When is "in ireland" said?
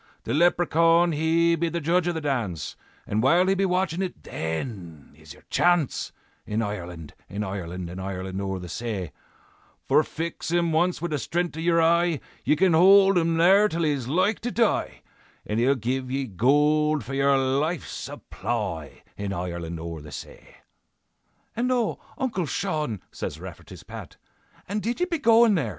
6.43-7.13, 7.29-7.87, 7.87-8.41, 19.17-19.79